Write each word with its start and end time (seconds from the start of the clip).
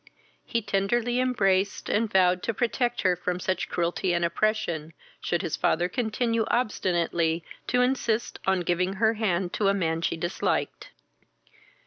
He 0.43 0.63
tenderly 0.63 1.19
embraced, 1.19 1.87
and 1.87 2.11
vowed 2.11 2.41
to 2.41 2.55
protect 2.55 3.01
her 3.03 3.15
from 3.15 3.39
such 3.39 3.69
cruelty 3.69 4.13
and 4.13 4.25
oppression, 4.25 4.93
should 5.19 5.43
his 5.43 5.55
father 5.55 5.87
continue 5.87 6.43
obstinately 6.47 7.43
to 7.67 7.83
insist 7.83 8.39
on 8.47 8.57
her 8.61 8.63
giving 8.63 8.93
her 8.93 9.13
hand 9.13 9.53
to 9.53 9.67
a 9.67 9.75
man 9.75 10.01
she 10.01 10.17
disliked. 10.17 10.89